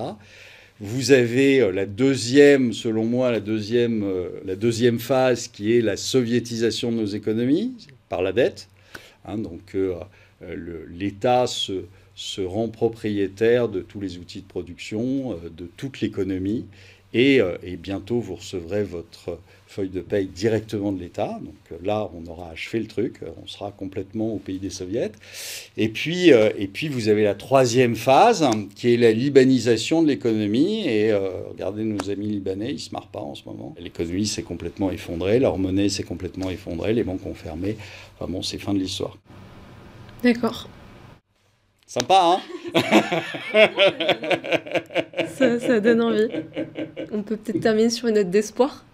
[0.78, 5.80] Vous avez euh, la deuxième, selon moi, la deuxième, euh, la deuxième phase qui est
[5.80, 7.72] la soviétisation de nos économies
[8.10, 8.68] par la dette.
[9.24, 9.94] Hein, donc euh,
[10.86, 11.80] l'État se,
[12.42, 16.66] rend propriétaire de tous les outils de production, de toute l'économie.
[17.14, 17.40] Et,
[17.78, 21.38] bientôt, vous recevrez votre feuille de paye directement de l'État.
[21.42, 24.70] Donc euh, là, on aura achevé le truc, euh, on sera complètement au pays des
[24.70, 25.12] soviets.
[25.76, 30.08] Et puis, euh, et puis vous avez la troisième phase, qui est la libanisation de
[30.08, 30.86] l'économie.
[30.86, 33.74] Et regardez nos amis libanais, ils se marrent pas en ce moment.
[33.78, 37.76] L'économie s'est complètement effondrée, leur monnaie s'est complètement effondrée, les banques ont fermé.
[38.18, 39.16] Enfin bon, c'est fin de l'histoire.
[40.22, 40.68] D'accord.
[41.86, 42.40] Sympa, hein?
[45.36, 46.28] Ça, ça donne envie.
[47.12, 48.86] On peut peut-être terminer sur une note d'espoir?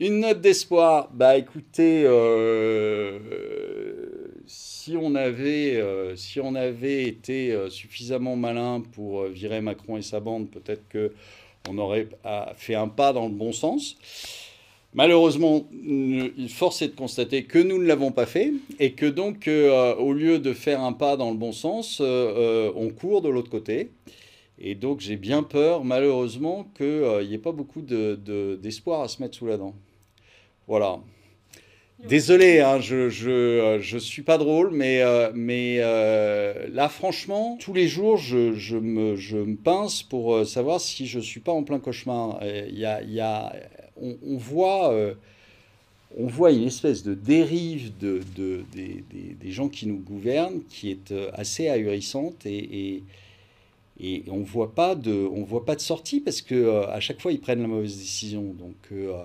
[0.00, 1.10] Une note d'espoir.
[1.12, 3.18] Bah écoutez, euh,
[4.46, 10.02] si, on avait, euh, si on avait été euh, suffisamment malin pour virer Macron et
[10.02, 11.12] sa bande, peut-être que
[11.68, 12.08] on aurait
[12.56, 13.98] fait un pas dans le bon sens.
[14.94, 15.68] Malheureusement,
[16.48, 20.38] force est de constater que nous ne l'avons pas fait et que donc, au lieu
[20.38, 23.90] de faire un pas dans le bon sens, on court de l'autre côté.
[24.58, 29.36] Et donc, j'ai bien peur, malheureusement, qu'il n'y ait pas beaucoup d'espoir à se mettre
[29.36, 29.74] sous la dent.
[30.70, 31.00] Voilà.
[32.08, 37.72] Désolé, hein, je, je, je, suis pas drôle, mais, euh, mais euh, là, franchement, tous
[37.72, 41.64] les jours, je, je, me, me pince pour euh, savoir si je suis pas en
[41.64, 42.38] plein cauchemar.
[42.44, 43.52] Y a, y a,
[44.00, 44.94] on, voit,
[46.16, 50.62] on voit une espèce de dérive de, de des, des, des, gens qui nous gouvernent
[50.68, 53.02] qui est assez ahurissante et, et,
[54.00, 57.68] et on voit voit pas de sortie parce que à chaque fois ils prennent la
[57.68, 58.54] mauvaise décision.
[58.56, 59.24] Donc euh,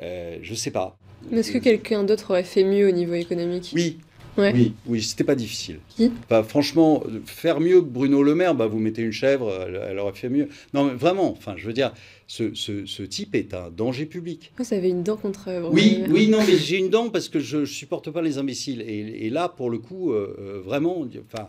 [0.00, 0.96] je sais pas.
[1.30, 3.72] Mais est-ce que quelqu'un d'autre aurait fait mieux au niveau économique?
[3.74, 3.98] Oui.
[4.38, 5.80] Oui, oui c'était pas difficile.
[5.88, 6.12] Qui?
[6.30, 10.12] Bah, Franchement, faire mieux que Bruno Le Maire, bah, vous mettez une chèvre, elle, aurait
[10.12, 10.48] fait mieux.
[10.74, 11.92] Non, mais vraiment, enfin, je veux dire,
[12.26, 14.52] ce, ce, ce, type est un danger public.
[14.56, 17.28] Vous avez une dent contre Bruno Oui, Le oui, non, mais j'ai une dent parce
[17.28, 18.82] que je, je supporte pas les imbéciles.
[18.82, 21.48] Et, et là, pour le coup, euh, euh vraiment, enfin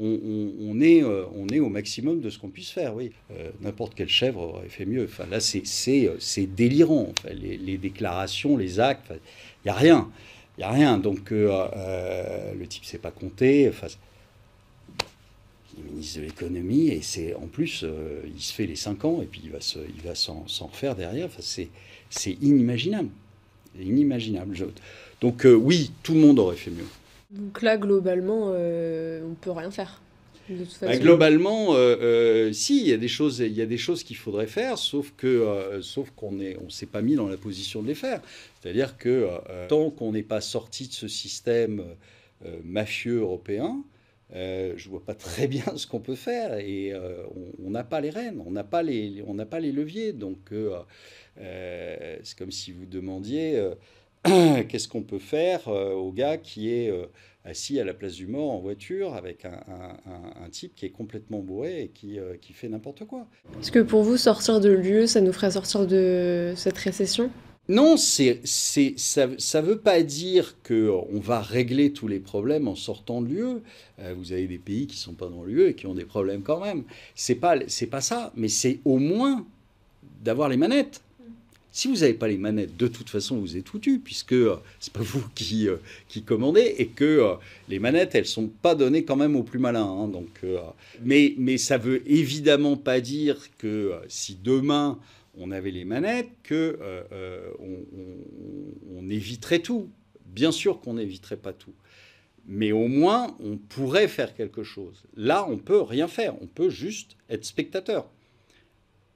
[0.00, 3.12] on, est, euh, on est au maximum de ce qu'on puisse faire, oui.
[3.30, 5.04] Euh, n'importe quelle chèvre aurait fait mieux.
[5.04, 5.62] Enfin, là, c'est
[6.08, 7.12] euh, délirant.
[7.32, 10.10] les, déclarations, les actes, il n'y a rien.
[10.56, 10.98] Il n'y a rien.
[10.98, 13.68] Donc, le type ne sait pas compter.
[13.68, 13.86] Enfin,
[15.76, 17.84] il est ministre de l'économie et c'est en plus,
[18.24, 21.26] il se fait les 5 ans et puis il va s'en s'en refaire derrière.
[21.26, 21.42] Enfin,
[22.10, 23.10] c'est inimaginable.
[23.78, 24.56] Inimaginable.
[25.20, 26.86] Donc, oui, tout le monde aurait fait mieux.
[27.34, 30.00] Donc là, globalement, euh, on peut rien faire.
[30.82, 34.04] Bah, globalement, euh, euh, si, il y a des choses, il y a des choses
[34.04, 37.82] qu'il faudrait faire, sauf que, sauf qu'on est, on s'est pas mis dans la position
[37.82, 38.20] de les faire.
[38.60, 39.28] C'est-à-dire que
[39.68, 41.82] tant qu'on n'est pas sorti de ce système
[42.62, 43.82] mafieux européen,
[44.34, 46.92] je vois pas très bien ce qu'on peut faire et
[47.64, 50.12] on n'a pas les rênes, on n'a pas les, on n'a pas les leviers.
[50.12, 50.52] Donc
[51.38, 53.58] c'est comme si vous demandiez
[54.68, 57.06] qu'est-ce qu'on peut faire euh, au gars qui est euh,
[57.44, 61.82] assis à la place du mort en voiture avec un, type qui est complètement bourré
[61.82, 63.26] et qui, euh, qui fait n'importe quoi?
[63.60, 67.30] Est-ce que pour vous, sortir de l'UE, ça nous ferait sortir de cette récession?
[67.68, 72.74] Non, c'est, c'est, ça ne veut pas dire qu'on va régler tous les problèmes en
[72.74, 73.62] sortant de l'UE.
[74.16, 76.42] vous avez des pays qui ne sont pas dans l'UE et qui ont des problèmes
[76.42, 76.84] quand même.
[77.14, 79.46] Ce n'est pas, c'est pas ça, mais c'est au moins
[80.22, 81.00] d'avoir les manettes.
[81.76, 84.88] Si vous n'avez pas les manettes, de toute façon, vous êtes foutu, puisque euh, ce
[84.88, 87.34] n'est pas vous qui, euh, qui commandez, et que euh,
[87.68, 89.82] les manettes, elles ne sont pas données quand même aux plus malins.
[89.84, 90.06] Hein.
[90.06, 90.40] donc,
[91.02, 95.00] mais, mais ça veut évidemment pas dire que si demain
[95.36, 96.78] on avait les manettes, que
[97.58, 99.88] on, on, éviterait tout.
[100.26, 101.74] Bien sûr qu'on n'éviterait pas tout.
[102.46, 105.02] Mais au moins, on pourrait faire quelque chose.
[105.16, 106.40] Là, on peut rien faire.
[106.40, 108.08] On peut juste être spectateur.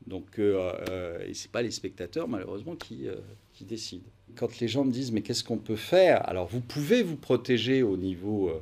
[0.08, 3.16] Donc, euh, euh, et pas les spectateurs, malheureusement, qui, euh,
[3.52, 4.04] qui, décident.
[4.36, 6.26] Quand les gens me disent, mais qu'est-ce qu'on peut faire?
[6.28, 8.52] Alors, vous pouvez vous protéger au niveau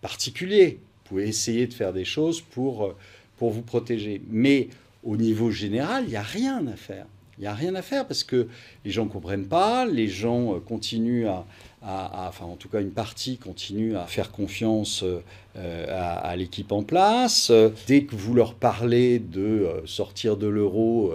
[0.00, 0.78] particulier.
[0.80, 2.94] Vous pouvez essayer de faire des choses pour,
[3.36, 4.20] pour vous protéger.
[4.28, 4.68] Mais
[5.02, 7.06] au niveau général, il n'y a rien à faire.
[7.38, 8.48] Il n'y a rien à faire parce que
[8.84, 11.44] les gens ne comprennent pas, les gens euh, continuent à,
[11.82, 15.04] enfin en tout cas une partie continue à faire confiance
[15.56, 17.52] euh, à, l'équipe en place.
[17.86, 21.14] Dès que vous leur parlez de euh, sortir de l'euro,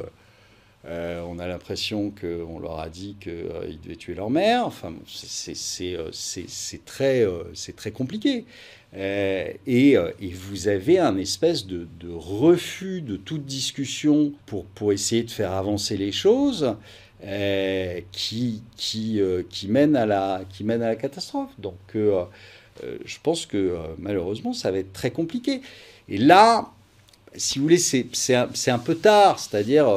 [0.86, 4.65] on a l'impression qu'on leur a dit qu'ils devaient tuer leur mère.
[4.65, 7.25] Enfin, c'est très,
[7.75, 8.45] très compliqué.
[8.95, 15.23] Euh, et, euh, et, vous avez un espèce de, refus de toute discussion pour, essayer
[15.23, 16.75] de faire avancer les choses
[17.25, 18.62] euh, qui,
[19.67, 21.49] mène à la, catastrophe.
[21.58, 25.62] Donc je pense que malheureusement, ça va être très compliqué.
[26.08, 26.69] Et là,
[27.36, 29.88] si vous voulez, c'est un, peu tard, c'est-à-dire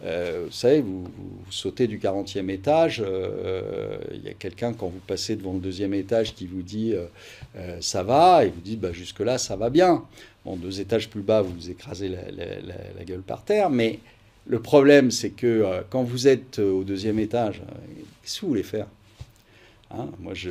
[0.00, 1.08] vous savez, vous,
[1.50, 3.02] sautez du 40e étage,
[4.12, 6.94] il y a quelqu'un quand vous passez devant le deuxième étage qui vous dit
[7.56, 10.04] euh, ça va, et vous dites bah, jusque-là ça va bien.
[10.44, 13.98] Bon, deux étages plus bas, vous vous écrasez la, gueule par terre, mais
[14.46, 17.60] le problème c'est que quand vous êtes au deuxième étage,
[18.22, 18.86] qu'est-ce que vous voulez faire?
[19.90, 20.50] Hein, moi, je,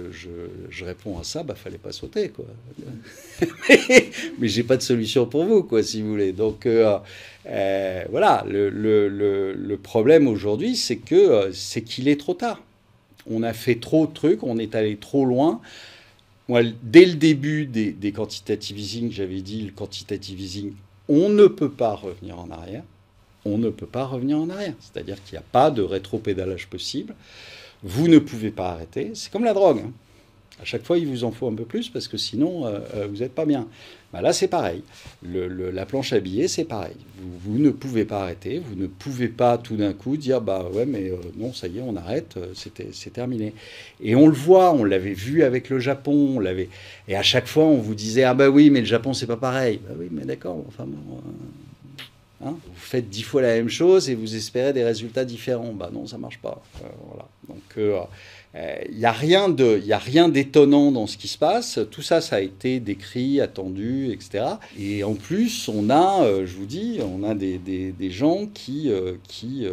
[0.84, 2.46] réponds à ça, bah, fallait pas sauter, quoi.
[3.70, 6.32] mais, mais j'ai pas de solution pour vous, quoi, si vous voulez.
[6.32, 6.98] Donc, euh,
[7.46, 12.62] euh, voilà, le, le, problème aujourd'hui, c'est que euh, c'est qu'il est trop tard.
[13.30, 15.62] On a fait trop de trucs, on est allé trop loin.
[16.50, 20.74] Dès le début des, des quantitative easing, j'avais dit le quantitative easing,
[21.10, 22.84] on ne peut pas revenir en arrière.
[23.46, 24.74] On ne peut pas revenir en arrière.
[24.80, 27.16] C'est-à-dire qu'il n'y a pas de rétro-pédalage possible.
[27.84, 29.12] Vous ne pouvez pas arrêter.
[29.14, 29.84] C'est comme la drogue.
[29.86, 29.92] Hein.
[30.62, 33.08] À chaque fois, il vous en faut un peu plus parce que sinon, euh, euh,
[33.08, 33.68] vous n'êtes pas bien.
[34.14, 34.84] Bah là, c'est pareil.
[35.24, 36.96] la planche à billets, c'est pareil.
[37.44, 38.60] Vous, ne pouvez pas arrêter.
[38.60, 41.80] Vous ne pouvez pas tout d'un coup dire bah ouais, mais euh, non, ça y
[41.80, 42.38] est, on arrête.
[42.54, 43.54] c'est terminé.
[44.02, 44.72] Et on le voit.
[44.74, 46.36] On l'avait vu avec le Japon.
[46.36, 46.70] On l'avait.
[47.08, 49.38] Et à chaque fois, on vous disait ah bah oui, mais le Japon, c'est pas
[49.38, 49.82] pareil.
[49.88, 50.64] Bah oui, mais d'accord.
[50.68, 50.86] Enfin
[52.46, 55.74] Hein vous faites dix fois la même chose et vous espérez des résultats différents.
[55.74, 56.62] Bah non, ça marche pas.
[56.84, 57.28] Euh, voilà.
[57.50, 58.08] Donc
[58.58, 61.38] il euh, n'y euh, a rien de, il a rien d'étonnant dans ce qui se
[61.38, 61.80] passe.
[61.92, 64.46] Tout ça, ça a été décrit, attendu, etc.
[64.80, 68.92] Et en plus, on a, je vous dis, on a des, des, des gens qui,
[69.28, 69.68] qui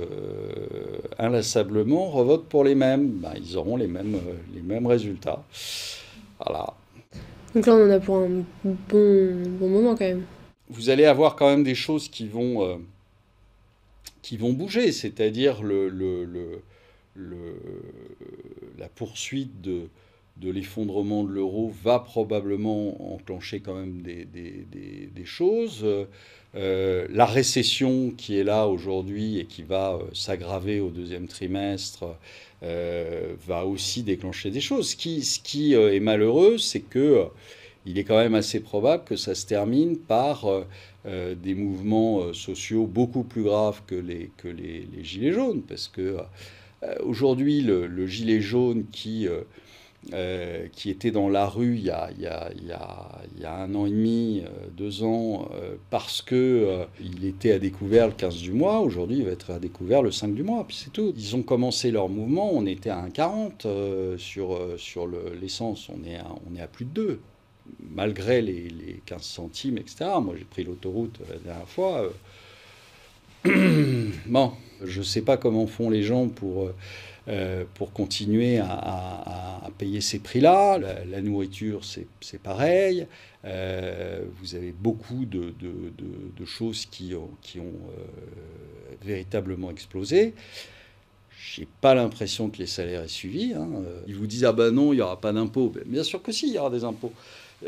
[1.18, 3.08] inlassablement revotent pour les mêmes.
[3.08, 4.18] Bah, ils auront les mêmes,
[4.54, 5.42] les mêmes résultats.
[6.44, 6.74] Voilà.
[7.54, 10.24] Donc là, on en a pour un bon, bon moment quand même
[10.68, 12.76] vous allez avoir quand même des choses qui vont, euh,
[14.22, 16.24] qui vont bouger, c'est-à-dire le, le,
[17.14, 17.56] le,
[18.78, 19.88] la poursuite de,
[20.42, 25.84] l'effondrement de l'euro va probablement enclencher quand même des, choses.
[26.56, 32.16] Euh, la récession qui est là aujourd'hui et qui va euh, s'aggraver au deuxième trimestre
[32.62, 34.90] va aussi déclencher des choses.
[34.90, 37.28] Ce qui, est malheureux, c'est que
[37.86, 40.64] il est quand même assez probable que ça se termine par euh,
[41.06, 45.62] euh, des mouvements euh, sociaux beaucoup plus graves que les, que les, gilets jaunes.
[45.62, 46.16] Parce que
[47.02, 49.26] aujourd'hui, le, gilet jaune qui,
[50.72, 52.10] qui était dans la rue il y a,
[53.46, 54.42] un an et demi,
[54.76, 55.48] deux ans,
[55.90, 59.58] parce qu'il il était à découvert le 15 du mois, aujourd'hui il va être à
[59.58, 61.12] découvert le 5 du mois, puis c'est tout.
[61.16, 65.08] Ils ont commencé leur mouvement, on était à 1,40 sur, sur
[65.40, 66.18] l'essence, on, est
[66.50, 67.20] on est à plus de 2
[67.80, 70.10] malgré les, 15 centimes, etc.
[70.22, 72.08] Moi, j'ai pris l'autoroute la dernière fois.
[73.46, 74.52] Euh, bon,
[74.82, 76.70] je ne sais pas comment font les gens pour,
[77.28, 80.78] euh, pour continuer à, payer ces prix-là.
[80.78, 83.06] La, nourriture, c'est pareil.
[83.44, 85.52] Euh, vous avez beaucoup de,
[86.44, 87.72] choses qui ont, qui ont
[89.02, 90.34] véritablement explosé.
[91.36, 93.52] J'ai pas l'impression que les salaires aient suivi.
[93.52, 93.68] Hein.
[94.06, 95.68] Ils vous disent ah ben non, il n'y aura pas d'impôts.
[95.68, 97.12] Ben, bien sûr que si, il y aura des impôts.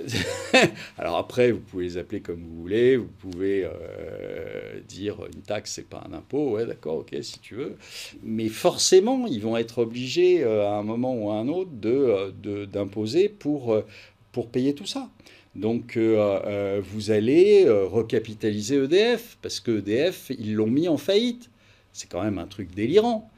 [0.98, 5.72] Alors après, vous pouvez les appeler comme vous voulez, vous pouvez euh, dire une taxe,
[5.74, 7.76] c'est pas un impôt, ouais, d'accord, ok, si tu veux.
[8.22, 12.32] Mais forcément, ils vont être obligés euh, à un moment ou à un autre d'imposer
[12.42, 13.84] de, d'imposer pour, euh,
[14.32, 15.10] pour payer tout ça.
[15.54, 21.48] Donc vous allez recapitaliser EDF, parce que EDF, ils l'ont mis en faillite.
[21.94, 23.30] C'est quand même un truc délirant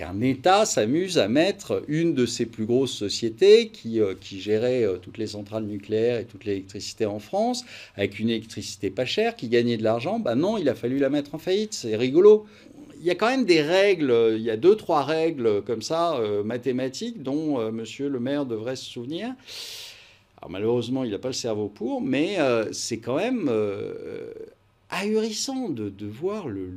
[0.00, 4.96] qu'un État s'amuse à mettre une de ses plus grosses sociétés qui, euh, gérait euh,
[4.96, 7.66] toutes les centrales nucléaires et toute l'électricité en France,
[7.96, 10.18] avec une électricité pas chère, qui gagnait de l'argent.
[10.18, 11.74] Ben non, il a fallu la mettre en faillite.
[11.74, 12.46] C'est rigolo.
[13.00, 16.16] Il y a quand même des règles, il y a deux, trois règles comme ça,
[16.16, 19.34] euh, mathématiques, dont monsieur le maire devrait se souvenir.
[20.48, 22.38] Malheureusement, il n'a pas le cerveau pour, mais
[22.72, 23.50] c'est quand même
[24.90, 26.70] ahurissant de, voir le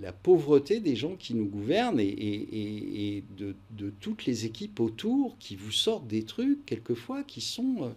[0.00, 5.72] la pauvreté des gens qui nous gouvernent et, de, toutes les équipes autour qui vous
[5.72, 7.88] sortent des trucs quelquefois qui sont, euh,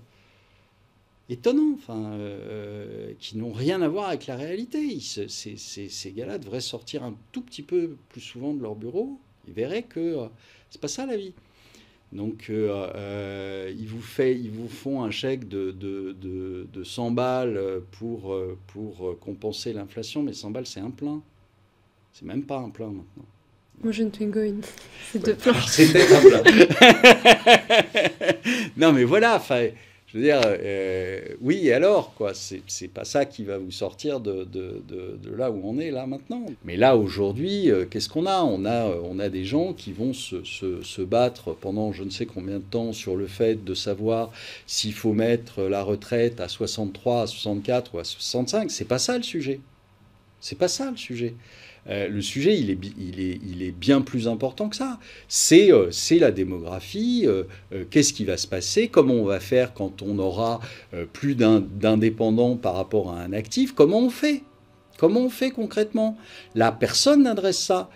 [1.30, 5.00] étonnants, enfin, euh, qui n'ont rien à voir avec la réalité.
[5.00, 9.20] ces, gars-là devraient sortir un tout petit peu plus souvent de leur bureau.
[9.48, 10.18] Ils verraient que
[10.70, 11.34] c'est pas ça la vie.
[12.12, 16.16] Donc, euh, euh, ils, vous font un chèque de, de,
[16.74, 18.36] de, 100 balles pour
[19.20, 21.22] compenser l'inflation, mais 100 balles, c'est un plein.
[22.14, 23.26] C'est même pas un plein maintenant.
[23.82, 24.42] Moi, je ne Twingo
[25.12, 25.54] C'est deux plans.
[25.68, 26.44] C'était un plein.
[28.78, 29.40] non, mais voilà,
[30.12, 34.20] je veux dire, euh, oui, et alors, quoi, c'est pas ça qui va vous sortir
[34.20, 36.46] de, de, de, là où on est là maintenant.
[36.66, 38.42] Mais là, aujourd'hui, euh, qu'est-ce qu'on a?
[38.42, 42.10] On, a on a des gens qui vont se, se, se, battre pendant je ne
[42.10, 44.32] sais combien de temps sur le fait de savoir
[44.66, 48.72] s'il faut mettre la retraite à 63, à 64 ou à 65.
[48.72, 49.60] C'est pas ça le sujet.
[50.40, 51.36] C'est pas ça le sujet.
[51.90, 55.00] Euh, le sujet, il est, il, est, il est, bien plus important que ça.
[55.28, 57.44] C'est euh, la démographie, euh,
[57.90, 60.60] qu'est-ce qui va se passer, comment on va faire quand on aura
[61.14, 64.44] plus d'indépendants par rapport à un actif, comment on fait?
[64.98, 66.18] Comment on fait concrètement?
[66.56, 67.90] Là, personne n'adresse ça.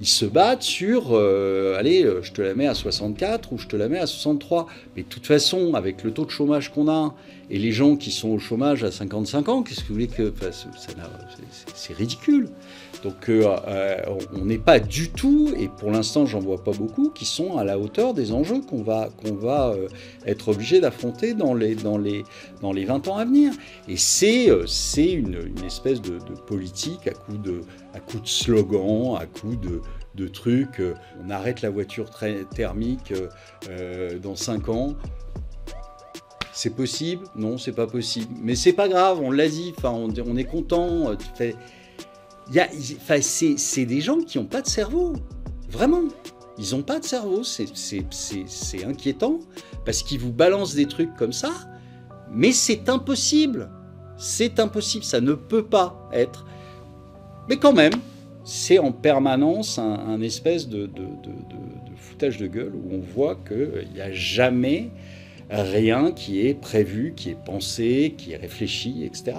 [0.00, 3.88] Ils se battent sur, allez, je te la mets à 64 ou je te la
[3.88, 4.66] mets à 63.
[4.96, 7.14] Mais de toute façon, avec le taux de chômage qu'on a
[7.50, 10.32] et les gens qui sont au chômage à 55 ans, qu'est-ce que vous voulez que...
[11.74, 12.48] c'est ridicule.
[13.02, 13.96] Donc euh, euh,
[14.34, 17.64] on n'est pas du tout, et pour l'instant j'en vois pas beaucoup, qui sont à
[17.64, 19.88] la hauteur des enjeux qu'on va, qu'on va euh,
[20.26, 22.24] être obligé d'affronter dans les, dans, les,
[22.60, 23.52] dans les 20 ans à venir.
[23.88, 24.46] Et c'est,
[25.12, 27.62] une, espèce de, politique à coup de,
[27.94, 30.82] à coup de slogans, à coup de, trucs.
[31.24, 32.10] on arrête la voiture
[32.54, 33.14] thermique
[34.22, 34.94] dans 5 ans.
[36.52, 37.24] C'est possible?
[37.36, 38.34] Non, c'est pas possible.
[38.42, 41.16] Mais c'est pas grave, on l'a dit, enfin, on, on est content
[43.22, 45.14] c'est des gens qui n'ont pas de cerveau.
[45.70, 46.02] Vraiment.
[46.58, 47.42] Ils n'ont pas de cerveau.
[47.44, 49.38] C'est inquiétant
[49.84, 51.50] parce qu'ils vous balancent des trucs comme ça.
[52.30, 53.70] Mais c'est impossible.
[54.16, 55.04] C'est impossible.
[55.04, 56.44] Ça ne peut pas être.
[57.50, 57.94] Mais quand même,
[58.44, 61.08] c'est en permanence un, espèce de, de,
[61.96, 64.90] foutage de gueule où on voit qu'il n'y a jamais
[65.50, 69.38] rien qui est prévu, qui est pensé, qui est réfléchi, etc.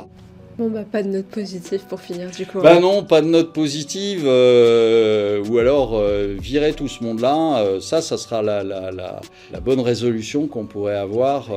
[0.62, 2.62] Bon, bah, pas de note positive pour finir du coup.
[2.62, 7.80] Bah non, pas de note positive, euh, ou alors euh, virer tout ce monde-là, euh,
[7.80, 11.48] ça, ça sera la, la, la, la bonne résolution qu'on pourrait avoir,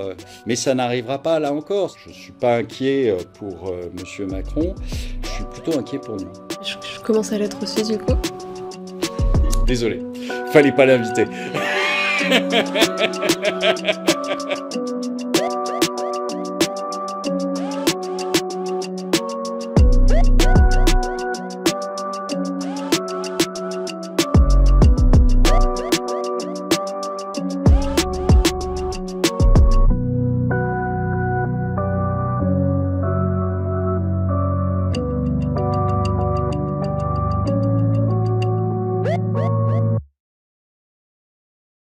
[0.46, 1.96] mais ça n'arrivera pas là encore.
[2.02, 4.74] Je ne suis pas inquiet pour Monsieur Macron,
[5.22, 6.32] je suis plutôt inquiet pour nous.
[6.62, 8.14] Je, je commence à l'être aussi du coup.
[9.66, 10.00] Désolé,
[10.50, 11.26] fallait pas l'inviter.